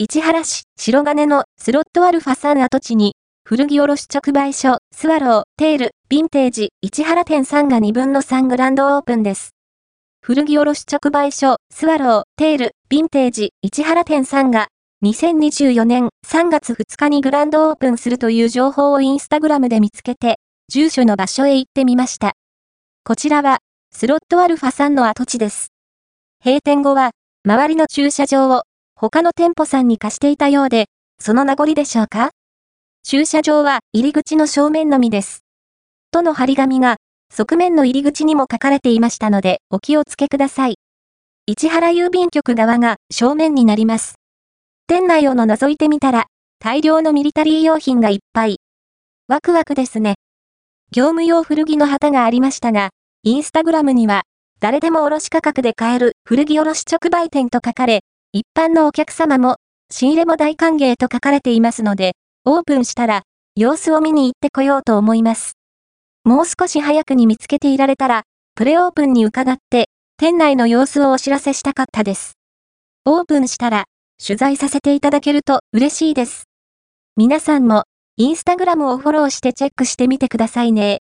[0.00, 9.56] 市原市白金のスロットアルファさん跡地に、古着卸直売所、 swallow tail vintage 市原店さんが2分の3グランドオープンです。
[10.22, 14.68] 古着卸直売所、 swallow tail vintage 市原店さんが、
[15.02, 20.36] 2024年3月2日にグランドオープンするという情報をインスタグラムで見つけて、
[20.68, 22.34] 住所の場所へ行ってみました。
[23.02, 23.58] こちらは、
[23.92, 25.72] スロットアルファさんの跡地です。
[26.44, 27.10] 閉店後は、
[27.44, 28.62] 周りの駐車場を
[29.00, 30.86] 他の店舗さんに貸していたようで、
[31.20, 32.30] その名残でしょうか？
[33.04, 35.44] 駐車場は入り口の正面のみです。
[36.10, 36.96] との張り紙が、
[37.32, 40.78] 側面の入り口にも書かれていましたので、お気をつけください。
[41.46, 44.16] 市原郵便局側が正面になります。
[44.88, 46.26] 店内をの覗いてみたら、
[46.58, 48.56] 大量のミリタリー用品がいっぱい。
[49.28, 50.16] ワクワクですね。
[50.90, 52.88] 業務用古着の旗がありましたが、
[53.22, 54.22] インスタグラムには、
[54.58, 58.00] 誰でも卸価格で買える古着卸直売店と書かれ、
[58.34, 59.56] 一般のお客様も、
[59.90, 62.12] 仕入れも大歓迎と書かれていますので、
[62.44, 63.22] オープンしたら、
[63.56, 65.54] 様子を見に行ってこようと思います。
[66.24, 72.34] もう少し早くに見つけていられたら、プレオープンに伺って、店内の様子をお知らせしたかったです。
[73.06, 73.84] オープンしたら、
[74.22, 76.44] 取材させていただけると嬉しいです。
[77.16, 77.84] 皆さんも、
[78.18, 80.96] インスタグラムをフォローしてチェックしてみてくださいね。